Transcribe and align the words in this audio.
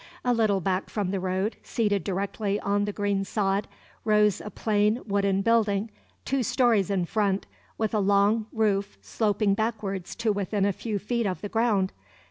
A 0.25 0.33
little 0.33 0.61
back 0.61 0.89
from 0.89 1.11
the 1.11 1.19
road, 1.19 1.57
seated 1.61 2.03
directly 2.03 2.59
on 2.61 2.85
the 2.85 2.91
green 2.91 3.23
sod, 3.23 3.67
rose 4.03 4.41
a 4.41 4.49
plain 4.49 4.99
wooden 5.05 5.43
building, 5.43 5.91
two 6.25 6.41
stories 6.41 6.89
in 6.89 7.05
front, 7.05 7.45
with 7.77 7.93
a 7.93 7.99
long 7.99 8.47
roof 8.51 8.97
sloping 9.03 9.53
backwards 9.53 10.15
to 10.15 10.33
within 10.33 10.65
a 10.65 10.73
few 10.73 10.97
feet 10.97 11.27
of 11.27 11.41
the 11.41 11.49
ground. 11.49 11.93